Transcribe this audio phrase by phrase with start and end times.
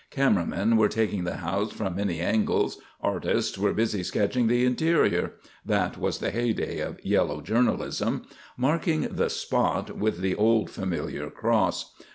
[0.09, 5.33] Camera men were taking the house from many angles; artists were busy sketching the interior
[5.63, 8.25] that was the heyday of "yellow journalism"
[8.57, 11.93] marking the "spot" with the old familiar cross.